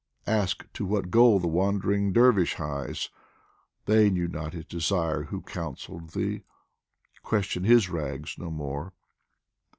Ask 0.25 0.65
to 0.73 0.83
what 0.83 1.11
goal 1.11 1.39
the 1.39 1.45
wandering 1.47 2.11
dervish 2.11 2.55
hies, 2.55 3.11
They 3.85 4.09
knew 4.09 4.27
not 4.27 4.53
his 4.53 4.65
desire 4.65 5.25
who 5.25 5.43
counselled 5.43 6.13
thee: 6.13 6.41
Question 7.21 7.65
his 7.65 7.87
rags 7.87 8.35
no 8.39 8.49
more 8.49 8.93